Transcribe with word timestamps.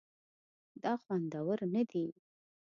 دا 0.83 0.93
خوندور 1.03 1.59
نه 1.73 1.81
دي 1.89 2.05